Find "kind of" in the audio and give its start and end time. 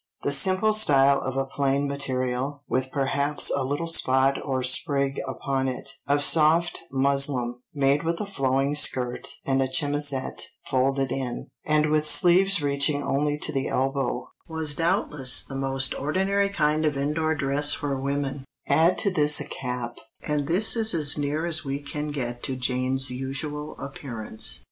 16.49-16.97